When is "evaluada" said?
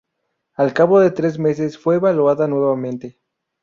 1.97-2.47